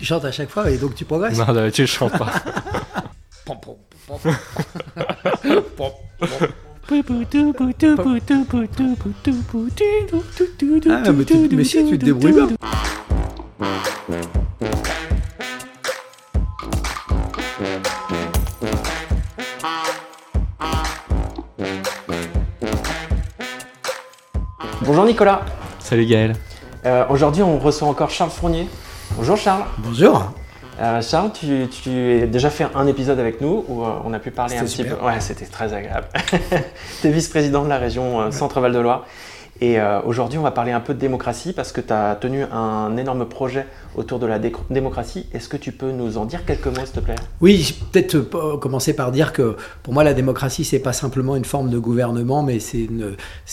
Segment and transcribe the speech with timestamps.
[0.00, 2.32] Tu chantes à chaque fois et donc tu progresses Non, d'habitude, je chante pas.
[6.90, 6.94] Ah,
[11.12, 12.48] mais, tu, mais si, tu te débrouilles bien.
[24.80, 25.44] Bonjour Nicolas.
[25.78, 26.32] Salut Gaël.
[26.86, 28.66] Euh, Aujourd'hui, on reçoit encore Charles Fournier.
[29.20, 29.64] Bonjour Charles.
[29.76, 30.32] Bonjour.
[30.80, 34.18] Euh, Charles, tu, tu as déjà fait un épisode avec nous où euh, on a
[34.18, 34.94] pu parler un petit peu.
[34.94, 36.06] Ouais, c'était très agréable.
[37.02, 39.04] tu es vice-président de la région euh, Centre-Val de Loire.
[39.62, 42.44] Et euh, aujourd'hui, on va parler un peu de démocratie parce que tu as tenu
[42.44, 45.26] un énorme projet autour de la dé- démocratie.
[45.34, 47.16] Est-ce que tu peux nous en dire quelques mots, s'il te plaît?
[47.42, 51.44] Oui, peut-être euh, commencer par dire que pour moi la démocratie c'est pas simplement une
[51.44, 52.88] forme de gouvernement, mais c'est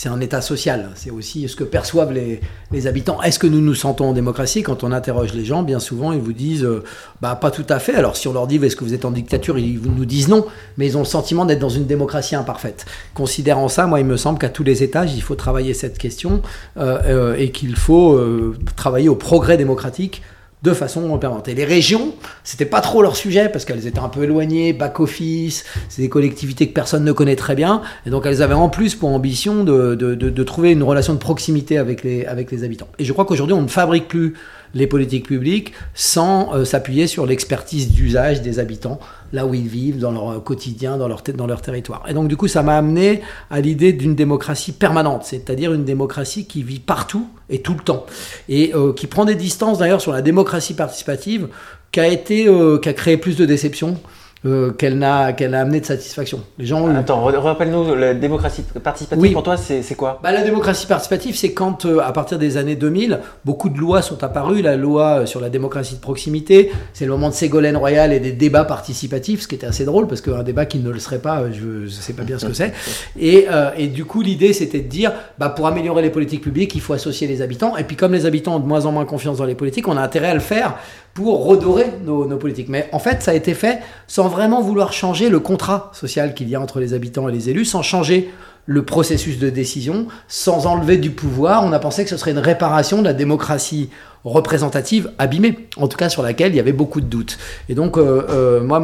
[0.08, 0.90] un état social.
[0.94, 2.40] C'est aussi ce que perçoivent les,
[2.86, 3.20] habitants.
[3.22, 6.20] Est-ce que nous nous sentons en démocratie Quand on interroge les gens, bien souvent ils
[6.20, 6.84] vous disent euh,
[7.20, 7.94] bah pas tout à fait.
[7.94, 10.46] Alors si on leur dit est-ce que vous êtes en dictature, ils nous disent non,
[10.78, 12.86] mais ils ont le sentiment d'être dans une démocratie imparfaite.
[13.12, 16.42] Considérant ça, moi il me semble qu'à tous les étages il faut travailler cette question
[16.76, 20.22] euh, euh, et qu'il faut euh, travailler au progrès démocratique
[20.62, 21.46] de façon permanente.
[21.46, 24.98] Et les régions, c'était pas trop leur sujet parce qu'elles étaient un peu éloignées, back
[24.98, 28.68] office, c'est des collectivités que personne ne connaît très bien, et donc elles avaient en
[28.68, 32.88] plus pour ambition de, trouver une relation de proximité avec les habitants.
[32.98, 34.34] Et je crois qu'aujourd'hui on ne fabrique plus
[34.74, 39.00] les politiques publiques sans euh, s'appuyer sur l'expertise d'usage des habitants,
[39.32, 42.04] là où ils vivent, dans leur euh, quotidien, dans leur, dans leur territoire.
[42.08, 46.46] Et donc du coup ça m'a amené à l'idée d'une démocratie permanente, c'est-à-dire une démocratie
[46.46, 48.06] qui vit partout et tout le temps,
[48.48, 51.48] et euh, qui prend des distances d'ailleurs sur la démocratie participative,
[51.90, 52.46] qui a été,
[52.82, 53.98] qui a créé plus de déception
[54.46, 56.40] euh, qu'elle n'a, qu'elle a amené de satisfaction.
[56.58, 59.30] Les gens ont eu- Attends, rappelle-nous, la démocratie participative Oui.
[59.32, 60.20] pour toi, c'est quoi?
[60.22, 64.00] Bah, la démocratie participative, c'est quand, euh, à partir des années 2000, beaucoup de lois
[64.02, 64.62] sont apparues.
[64.62, 68.20] La loi euh, sur la démocratie de proximité, c'est le moment de Ségolène Royal et
[68.20, 71.18] des débats participatifs, ce qui était assez drôle, parce qu'un débat qui ne le serait
[71.18, 72.72] pas, je ne sais pas bien ce que c'est.
[73.18, 76.74] Et, euh, et du coup, l'idée, c'était de dire, bah, pour améliorer les politiques publiques,
[76.74, 77.76] il faut associer les habitants.
[77.76, 79.96] Et puis, comme les habitants ont de moins en moins confiance dans les politiques, on
[79.96, 80.76] a intérêt à le faire
[81.18, 82.68] pour redorer nos, politiques.
[82.68, 86.48] Mais en fait, ça a été fait sans vraiment vouloir changer le contrat social qu'il
[86.48, 88.30] y a entre les habitants et les élus, sans changer
[88.66, 91.64] le processus de décision, sans enlever du pouvoir.
[91.64, 93.90] On a pensé que ce serait une réparation de la démocratie
[94.22, 97.36] représentative abîmée, en tout cas sur laquelle il y avait beaucoup de doutes.
[97.68, 98.80] Et donc, euh, euh, moi,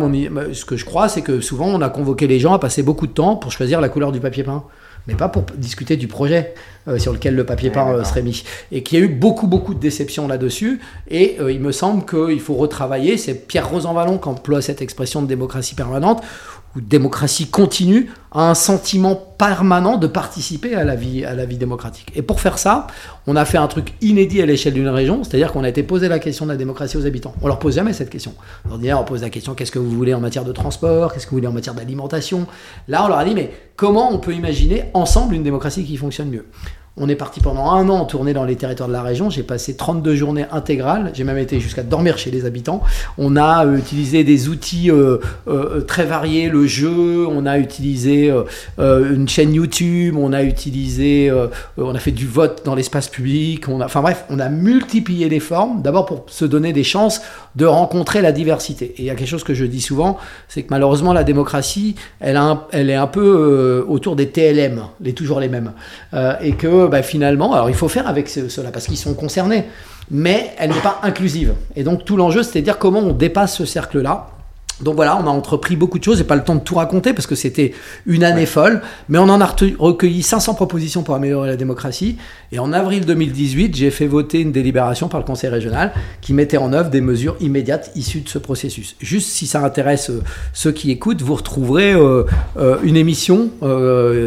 [0.53, 3.07] ce que je crois, c'est que souvent, on a convoqué les gens à passer beaucoup
[3.07, 4.65] de temps pour choisir la couleur du papier peint
[5.07, 6.55] mais pas pour discuter du projet
[6.89, 8.45] euh, sur lequel le papier peint euh, serait mis.
[8.73, 10.81] Et qu'il y a eu beaucoup, beaucoup de déceptions là-dessus.
[11.09, 13.17] Et euh, il me semble qu'il faut retravailler.
[13.17, 16.23] C'est Pierre Rosanvallon qui emploie cette expression de démocratie permanente
[16.77, 21.57] ou démocratie continue, à un sentiment permanent de participer à la vie, à la vie
[21.57, 22.11] démocratique.
[22.17, 22.89] Et pour faire ça,
[23.27, 26.09] on a fait un truc inédit à l'échelle d'une région, c'est-à-dire qu'on a été posé
[26.09, 27.35] la question de la démocratie aux habitants.
[27.43, 28.35] On leur pose jamais cette question.
[28.69, 31.31] Ordinaire, on pose la question qu'est-ce que vous voulez en matière de transport, qu'est-ce que
[31.31, 32.47] vous voulez en matière d'alimentation?
[32.89, 36.31] Là, on leur a dit mais comment on peut imaginer ensemble une démocratie qui fonctionne
[36.31, 36.47] mieux?
[36.97, 39.29] On est parti pendant un an en dans les territoires de la région.
[39.29, 41.11] J'ai passé 32 journées intégrales.
[41.13, 42.83] J'ai même été jusqu'à dormir chez les habitants.
[43.19, 45.19] On a euh, utilisé des outils euh,
[45.49, 47.27] euh, très variés, le jeu.
[47.27, 48.33] On a utilisé
[48.79, 50.17] une chaîne YouTube.
[50.17, 51.33] On a utilisé,
[51.77, 53.69] on a fait du vote dans l'espace public.
[53.69, 55.83] Enfin bref, on a multiplié les formes.
[55.83, 57.23] D'abord pour se donner des chances
[57.57, 58.87] de rencontrer la diversité.
[58.97, 61.95] Et il y a quelque chose que je dis souvent, c'est que malheureusement la démocratie,
[62.21, 65.73] elle, est un peu euh, autour des TLM, les toujours les mêmes,
[66.15, 69.15] Euh, et que bah, finalement, alors il faut faire avec ce- cela parce qu'ils sont
[69.15, 69.65] concernés,
[70.11, 71.55] mais elle n'est pas inclusive.
[71.77, 74.29] Et donc tout l'enjeu, c'est de dire comment on dépasse ce cercle-là.
[74.81, 76.19] Donc voilà, on a entrepris beaucoup de choses.
[76.19, 77.73] J'ai pas le temps de tout raconter parce que c'était
[78.07, 79.47] une année folle, mais on en a
[79.79, 82.17] recueilli 500 propositions pour améliorer la démocratie.
[82.51, 86.57] Et en avril 2018, j'ai fait voter une délibération par le Conseil régional qui mettait
[86.57, 88.97] en œuvre des mesures immédiates issues de ce processus.
[89.01, 92.25] Juste si ça intéresse euh, ceux qui écoutent, vous retrouverez euh,
[92.57, 93.51] euh, une émission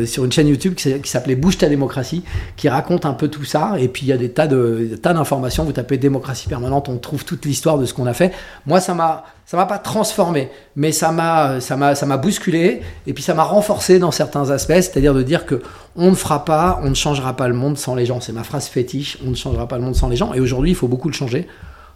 [0.06, 2.24] sur une chaîne YouTube qui s'appelait Bouge ta démocratie,
[2.56, 3.74] qui raconte un peu tout ça.
[3.80, 5.64] Et puis il y a des tas de des tas d'informations.
[5.66, 8.32] Vous tapez démocratie permanente, on trouve toute l'histoire de ce qu'on a fait.
[8.66, 12.82] Moi, ça m'a ça m'a pas transformé, mais ça m'a ça m'a ça m'a bousculé
[13.08, 15.62] et puis ça m'a renforcé dans certains aspects, c'est-à-dire de dire que
[15.96, 18.20] on ne fera pas, on ne changera pas le monde sans les gens.
[18.20, 19.18] C'est ma phrase fétiche.
[19.26, 20.34] On ne changera pas le monde sans les gens.
[20.34, 21.48] Et aujourd'hui, il faut beaucoup le changer.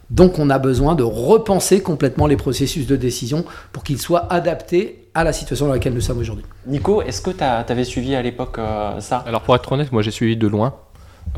[0.08, 5.08] Donc, on a besoin de repenser complètement les processus de décision pour qu'ils soient adaptés
[5.14, 6.44] à la situation dans laquelle nous sommes aujourd'hui.
[6.66, 9.24] Nico, est-ce que tu avais suivi à l'époque euh, ça?
[9.26, 10.74] Alors pour être honnête, moi j'ai suivi de loin.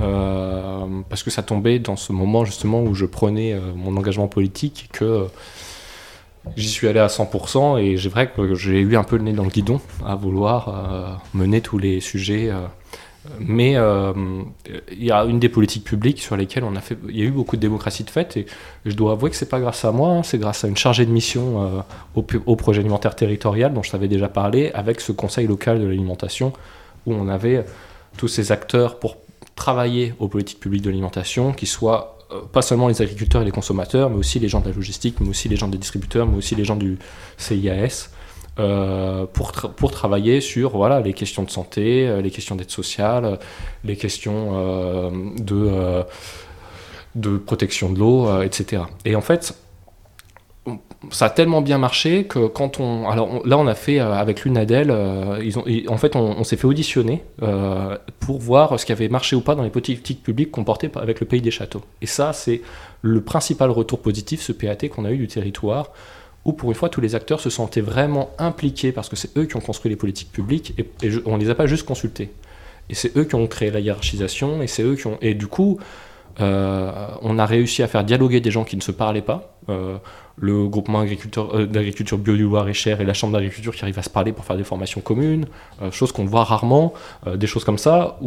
[0.01, 4.29] euh, parce que ça tombait dans ce moment justement où je prenais euh, mon engagement
[4.29, 5.25] politique que euh,
[6.57, 9.33] j'y suis allé à 100% et j'ai vrai que j'ai eu un peu le nez
[9.33, 12.67] dans le guidon à vouloir euh, mener tous les sujets euh,
[13.41, 14.13] Mais euh,
[14.93, 17.25] il y a une des politiques publiques sur lesquelles on a fait, il y a
[17.25, 18.47] eu beaucoup de démocratie de fait, et
[18.85, 21.07] je dois avouer que c'est pas grâce à moi, hein, c'est grâce à une chargée
[21.07, 21.83] de mission
[22.15, 25.87] au, au, projet alimentaire territorial dont je t'avais déjà parlé, avec ce conseil local de
[25.87, 26.53] l'alimentation,
[27.07, 27.65] où on avait
[28.19, 29.17] tous ces acteurs pour
[29.57, 32.14] travailler aux politiques publiques de l'alimentation, qui soient
[32.53, 35.29] pas seulement les agriculteurs et les consommateurs, mais aussi les gens de la logistique, mais
[35.29, 36.99] aussi les gens des distributeurs, mais aussi les gens du
[37.37, 38.11] CIAS.
[38.61, 43.41] Euh, pour, pour travailler sur voilà, les questions de santé, euh, les questions d'aide sociale,
[43.83, 46.05] les questions euh, de,
[47.17, 48.85] de protection de l'eau, etc.
[49.05, 49.57] Et en fait,
[51.11, 53.09] ça a tellement bien marché que quand on.
[53.09, 54.95] Alors là, on a fait avec l'UNADEL,
[55.43, 57.23] ils ont, en fait, on, s'est fait auditionner
[58.21, 61.21] pour voir ce qui avait marché ou pas dans les politiques publiques qu'on portait avec
[61.21, 61.83] le pays des châteaux.
[62.03, 62.63] Et ça, c'est
[63.03, 65.91] le principal retour positif, ce PAT qu'on a eu du territoire
[66.45, 69.47] où pour une fois tous les acteurs se sentaient vraiment impliqués parce que c'est eux
[69.47, 72.31] qui ont construit les politiques publiques et, on ne les a pas juste consultés.
[72.91, 75.17] Et c'est eux qui ont créé la hiérarchisation et c'est eux qui ont.
[75.23, 75.85] Et du coup, euh,
[76.41, 79.57] on a réussi à faire dialoguer des gens qui ne se parlaient pas.
[79.69, 79.97] Euh,
[80.37, 84.11] le groupement euh, d'agriculture bio du Loir-et-Cher et la chambre d'agriculture qui arrivent à se
[84.11, 85.47] parler pour faire des formations communes,
[85.93, 86.93] chose qu'on voit rarement,
[87.33, 88.19] des choses comme ça.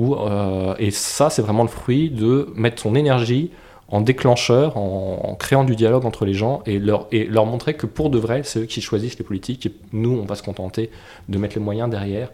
[0.80, 3.52] Et ça, c'est vraiment le fruit de mettre son énergie
[3.90, 8.10] en déclencheur, en, créant du dialogue entre les gens et leur, et montrer que pour
[8.10, 10.90] de vrai, c'est eux qui choisissent les politiques et nous, on va se contenter
[11.30, 12.32] de mettre les moyens derrière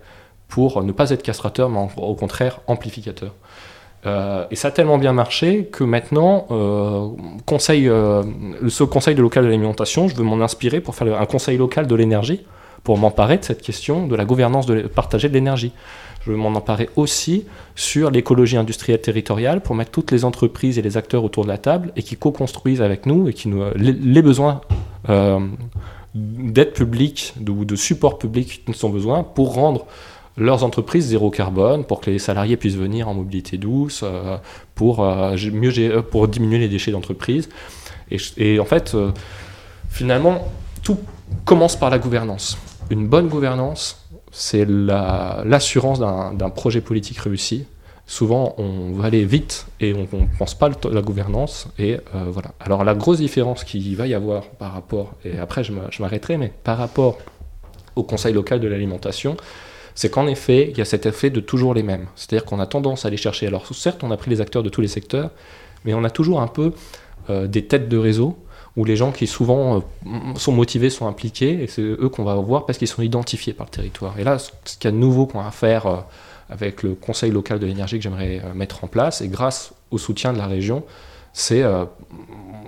[0.48, 3.34] pour ne pas être castrateur, mais au contraire amplificateur.
[4.06, 7.08] Euh, et ça a tellement bien marché que maintenant, euh,
[7.46, 8.24] conseil, euh,
[8.68, 11.88] ce conseil de local de l'alimentation, je veux m'en inspirer pour faire un conseil local
[11.88, 12.42] de l'énergie,
[12.84, 15.72] pour m'emparer de cette question de la gouvernance de, partagée de l'énergie.
[16.26, 17.46] Je veux m'en emparer aussi
[17.76, 21.58] sur l'écologie industrielle territoriale pour mettre toutes les entreprises et les acteurs autour de la
[21.58, 24.62] table et qui co-construisent avec nous et qui nous les, besoins
[25.10, 25.40] euh,
[26.16, 29.86] d'aide publique ou de, support public dont ils ont besoin pour rendre
[30.38, 34.38] leurs entreprises zéro carbone, pour que les salariés puissent venir en mobilité douce, euh,
[34.76, 37.50] pour, euh, mieux, pour diminuer les déchets d'entreprise.
[38.38, 38.96] Et, en fait,
[39.90, 40.48] finalement,
[40.84, 41.00] tout
[41.46, 42.58] commence par la gouvernance.
[42.90, 47.66] Une bonne gouvernance, c'est l'assurance d'un projet politique réussi.
[48.06, 51.68] Souvent, on va aller vite et on ne pense pas à la gouvernance.
[51.80, 52.52] Et euh, voilà.
[52.60, 55.72] Alors, la grosse différence qu'il va y avoir par rapport, et après je
[56.02, 57.18] m'arrêterai, mais par rapport
[57.96, 59.38] au conseil local de l'alimentation,
[59.96, 62.08] c'est qu'en effet, il y a cet effet de toujours les mêmes.
[62.16, 63.48] C'est-à-dire qu'on a tendance à aller chercher.
[63.48, 65.30] Alors, certes, on a pris les acteurs de tous les secteurs,
[65.86, 66.74] mais on a toujours un peu
[67.30, 68.38] euh, des têtes de réseau
[68.76, 72.34] où les gens qui souvent euh, sont motivés sont impliqués, et c'est eux qu'on va
[72.36, 74.18] voir parce qu'ils sont identifiés par le territoire.
[74.20, 75.98] Et là, ce qu'il y a de nouveau qu'on va faire euh,
[76.50, 80.34] avec le Conseil local de l'énergie que j'aimerais mettre en place, et grâce au soutien
[80.34, 80.84] de la région,
[81.32, 81.64] c'est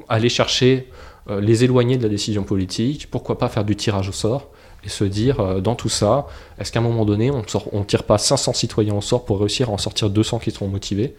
[0.07, 0.89] aller chercher
[1.30, 4.50] les éloigner de la décision politique, pourquoi pas faire du tirage au sort,
[4.85, 6.27] et se dire dans tout ça,
[6.59, 9.69] est-ce qu'à un moment donné, on ne tire pas 500 citoyens au sort pour réussir
[9.69, 11.15] à en sortir 200 qui seront motivés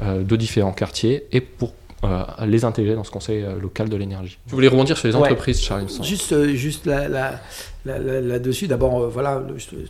[0.00, 1.72] de différents quartiers, et pour
[2.04, 4.38] euh, les intégrer dans ce conseil euh, local de l'énergie?
[4.46, 7.40] Vous voulez rebondir sur les entreprises, Charles Juste, euh, juste la,
[7.88, 8.68] là-dessus.
[8.68, 9.42] D'abord, euh, voilà,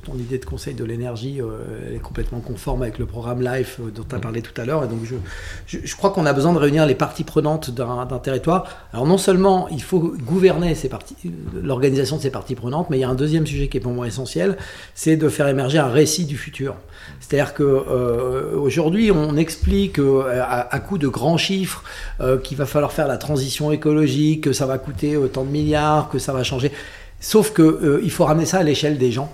[0.04, 3.90] ton idée de conseil de l'énergie euh, est complètement conforme avec le programme LIFE euh,
[3.90, 4.84] dont tu as parlé tout à l'heure.
[4.84, 8.66] Et donc, je, je, crois qu'on a besoin de réunir les parties prenantes d'un territoire.
[8.92, 10.74] Alors, non seulement il faut gouverner
[11.62, 13.92] l'organisation de ces parties prenantes, mais il y a un deuxième sujet qui est pour
[13.92, 14.56] moi essentiel,
[14.94, 16.76] c'est de faire émerger un récit du futur.
[17.20, 21.82] C'est-à-dire que aujourd'hui, on explique à, à, coup de grands chiffres
[22.44, 26.18] qu'il va falloir faire la transition écologique, que ça va coûter autant de milliards, que
[26.18, 26.72] ça va changer.
[27.20, 29.30] Sauf qu'il euh, faut ramener ça à l'échelle des gens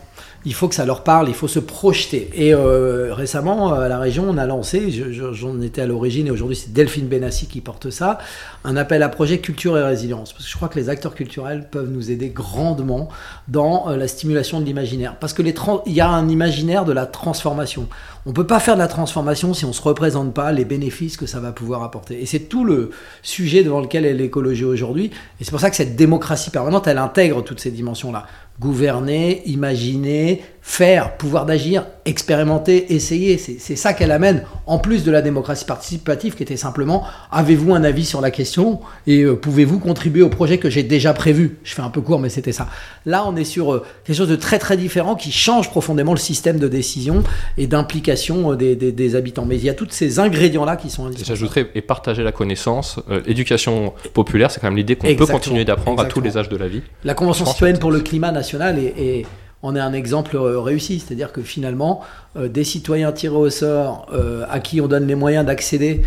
[0.47, 2.31] il faut que ça leur parle, il faut se projeter.
[2.35, 6.57] Et euh, récemment, à la région, on a lancé, j'en étais à l'origine et aujourd'hui
[6.57, 8.19] c'est Delphine Benassi qui porte ça,
[8.65, 10.33] un appel à projet culture et résilience.
[10.33, 13.09] Parce que je crois que les acteurs culturels peuvent nous aider grandement
[13.49, 15.17] dans euh, la stimulation de l'imaginaire.
[15.19, 15.43] Parce que
[15.87, 17.89] il y a un imaginaire de la transformation.
[18.27, 20.65] On ne peut pas faire de la transformation si on ne se représente pas les
[20.65, 22.23] bénéfices que ça va pouvoir apporter.
[22.23, 22.91] Et c'est tout le
[23.23, 25.11] sujet devant lequel est l'écologie aujourd'hui.
[25.41, 28.27] Et c'est pour ça que cette démocratie permanente, elle intègre toutes ces dimensions-là
[28.61, 33.37] gouverner, imaginer, faire, pouvoir d'agir, expérimenter, essayer.
[33.37, 37.85] C'est ça qu'elle amène, en plus de la démocratie participative qui était simplement avez-vous un
[37.85, 41.59] avis sur la question et euh, pouvez-vous contribuer au projet que j'ai déjà prévu?
[41.65, 42.69] Je fais un peu court, mais c'était ça.
[43.05, 46.19] Là, on est sur euh, quelque chose de très très différent qui change profondément le
[46.19, 47.23] système de décision
[47.59, 49.45] et d'implication euh, des, habitants.
[49.45, 52.99] Mais il y a tous ces ingrédients-là qui sont J'ajouterais, et partager la connaissance.
[53.27, 56.57] L'éducation populaire, c'est quand même l'idée qu'on peut continuer d'apprendre à tous les âges de
[56.57, 56.81] la vie.
[57.05, 59.27] La Convention citoyenne pour le climat national est
[59.67, 61.01] on est un exemple euh, réussi.
[61.01, 62.03] C'est-à-dire que finalement,
[62.37, 66.03] euh, des citoyens tirés au sort, euh, à qui on donne les moyens d'accéder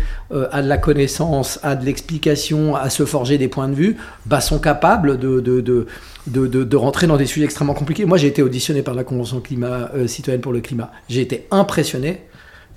[0.52, 3.96] à de la connaissance, à de l'explication, à se forger des points de vue,
[4.26, 8.04] bah, sont capables de, de, rentrer dans des sujets extrêmement compliqués.
[8.04, 10.92] Moi, j'ai été auditionné par la Convention climat, citoyenne pour le climat.
[11.08, 12.22] J'ai été impressionné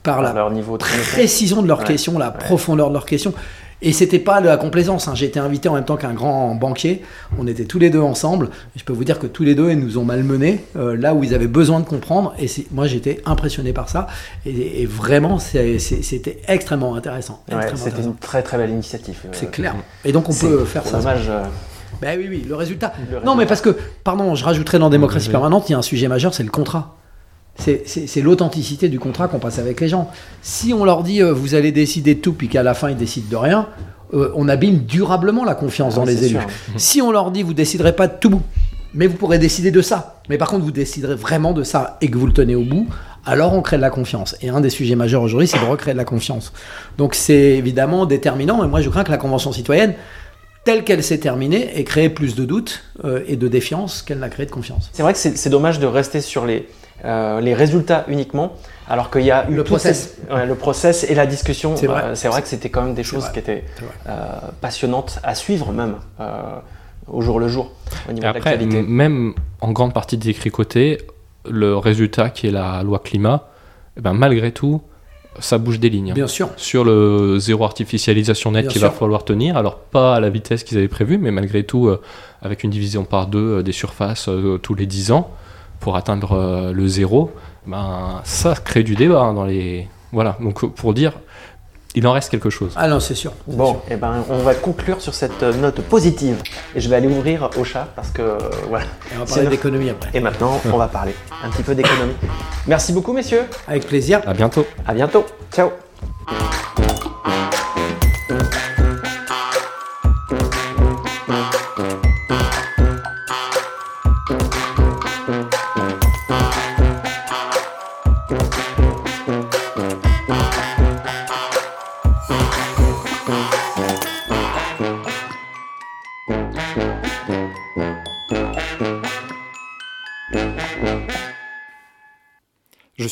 [0.01, 2.38] par la leur niveau de précision de leurs Ouais, questions, la ouais.
[2.39, 3.33] profondeur de leurs questions.
[3.83, 5.07] Et c'était pas de la complaisance.
[5.07, 5.13] hein.
[5.15, 7.01] J'ai été invité en même temps qu'un grand banquier.
[7.39, 8.50] On était tous les deux ensemble.
[8.75, 11.13] Et je peux vous dire que tous les deux, ils nous ont malmenés euh, là
[11.15, 12.33] où ils avaient besoin de comprendre.
[12.39, 14.05] Et moi, j'étais impressionné par ça.
[14.45, 17.43] Et, et vraiment, c'était extrêmement intéressant.
[17.51, 19.17] Ouais, C'était une très très belle initiative.
[19.25, 19.75] euh, C'est clair.
[20.05, 20.97] Et donc, on peut faire ça.
[21.00, 21.27] Dommage.
[21.29, 21.43] euh,
[22.01, 22.93] Ben oui, oui, le résultat.
[23.11, 25.31] Le Non, mais parce que, pardon, je rajouterais dans démocratie Oui.
[25.31, 26.97] permanente, il y a un sujet majeur, c'est le contrat.
[27.62, 30.10] C'est- l'authenticité du contrat qu'on passe avec les gens.
[30.41, 32.98] Si on leur dit euh, vous allez décider de tout, puis qu'à la fin ils
[32.98, 33.68] décident de rien,
[34.13, 36.39] euh, on abîme durablement la confiance Ah dans les élus.
[36.39, 36.48] sûr.
[36.77, 38.41] Si on leur dit vous déciderez pas de tout,
[38.94, 42.10] mais vous pourrez décider de ça, mais par contre vous déciderez vraiment de ça et
[42.10, 42.88] que vous le tenez au bout,
[43.25, 44.36] alors on crée de la confiance.
[44.41, 46.51] Et un des sujets majeurs aujourd'hui, c'est de recréer de la confiance.
[46.98, 49.94] Donc c'est évidemment déterminant, et moi je crains que la Convention citoyenne,
[50.63, 54.30] telle qu'elle s'est terminée, ait créé plus de doutes euh, et de défiance qu'elle n'a
[54.30, 54.89] créé de confiance.
[54.94, 56.68] C'est vrai que c'est dommage de rester sur les,
[57.03, 58.53] euh, les résultats uniquement,
[58.88, 60.18] alors qu'il y a eu Le process.
[60.32, 61.75] ouais, le process et la discussion.
[61.75, 62.03] C'est vrai.
[62.03, 63.63] euh, c'est vrai que c'était quand même des choses qui étaient
[64.08, 64.27] euh,
[64.62, 66.32] passionnantes à suivre même euh,
[67.08, 67.72] au jour le jour
[68.08, 71.00] au niveau Et de après, m- même en grande partie décricoté,
[71.50, 73.50] le résultat qui est la loi climat,
[73.98, 74.82] eh ben, malgré tout,
[75.39, 76.13] ça bouge des lignes.
[76.13, 76.50] Bien sûr.
[76.57, 80.63] Sur le zéro artificialisation nette Bien qu'il va falloir tenir, alors pas à la vitesse
[80.63, 82.01] qu'ils avaient prévu, mais malgré tout, euh,
[82.41, 85.31] avec une division par deux euh, des surfaces euh, tous les 10 ans
[85.79, 87.31] pour atteindre le zéro,
[87.65, 89.88] ben, ça crée du débat hein, dans les.
[90.11, 91.13] Voilà, donc pour dire,
[91.95, 92.74] il en reste quelque chose.
[92.75, 93.33] Ah non, c'est sûr.
[93.48, 93.81] Bon, sûr.
[93.91, 96.38] eh ben, on va conclure sur cette euh, note positive.
[96.75, 98.38] Et je vais aller ouvrir au chat parce que euh,
[98.69, 98.86] voilà.
[98.86, 100.10] Et on va C'est parler le- d'économie après.
[100.13, 102.13] Et maintenant, on va parler un petit peu d'économie.
[102.67, 103.43] Merci beaucoup, messieurs.
[103.67, 104.21] Avec plaisir.
[104.25, 104.65] À bientôt.
[104.88, 105.25] À bientôt.
[105.53, 105.69] Ciao.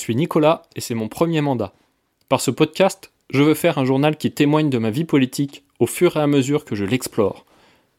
[0.09, 1.71] Suis Nicolas et c'est mon premier mandat.
[2.29, 5.85] Par ce podcast, je veux faire un journal qui témoigne de ma vie politique au
[5.85, 7.45] fur et à mesure que je l'explore.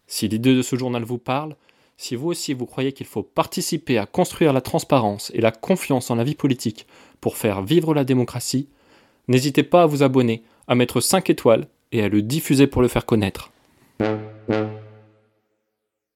[0.08, 1.54] Si l'idée de ce journal vous parle,
[1.96, 6.10] si vous aussi vous croyez qu'il faut participer à construire la transparence et la confiance
[6.10, 6.88] en la vie politique
[7.20, 8.66] pour faire vivre la démocratie,
[9.28, 12.88] n'hésitez pas à vous abonner, à mettre 5 étoiles et à le diffuser pour le
[12.88, 13.52] faire connaître.